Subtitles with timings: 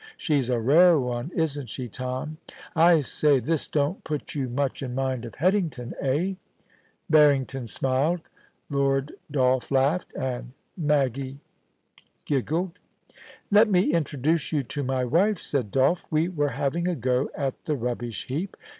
[0.17, 2.39] She's a rare one, isn't she, Tom?
[2.75, 6.33] I say, this don't put you much in mind of Headington, eh ?*
[7.11, 8.21] Barrington smiled;
[8.67, 11.37] Lord Dolph laughed, and Maggie
[12.25, 16.07] giggled 6o POLICY AND PASSION, * Let me introduce you to my wife,' said Dolph.
[16.11, 18.57] * We were having a go at the rubbish heap.